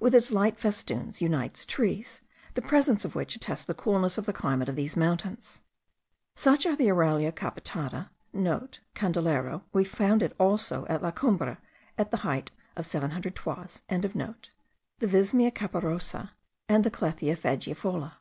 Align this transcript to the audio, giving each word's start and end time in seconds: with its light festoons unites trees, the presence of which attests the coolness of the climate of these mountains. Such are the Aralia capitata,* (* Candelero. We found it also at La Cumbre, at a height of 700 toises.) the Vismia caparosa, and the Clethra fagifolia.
with 0.00 0.12
its 0.12 0.32
light 0.32 0.58
festoons 0.58 1.22
unites 1.22 1.64
trees, 1.64 2.20
the 2.54 2.60
presence 2.60 3.04
of 3.04 3.14
which 3.14 3.36
attests 3.36 3.64
the 3.64 3.74
coolness 3.74 4.18
of 4.18 4.26
the 4.26 4.32
climate 4.32 4.68
of 4.68 4.74
these 4.74 4.96
mountains. 4.96 5.62
Such 6.34 6.66
are 6.66 6.74
the 6.74 6.88
Aralia 6.88 7.30
capitata,* 7.30 8.10
(* 8.80 8.94
Candelero. 8.96 9.62
We 9.72 9.84
found 9.84 10.24
it 10.24 10.34
also 10.36 10.84
at 10.88 11.00
La 11.00 11.12
Cumbre, 11.12 11.58
at 11.96 12.12
a 12.12 12.16
height 12.16 12.50
of 12.74 12.86
700 12.88 13.36
toises.) 13.36 13.82
the 13.88 15.06
Vismia 15.06 15.52
caparosa, 15.52 16.30
and 16.68 16.82
the 16.82 16.90
Clethra 16.90 17.36
fagifolia. 17.38 18.14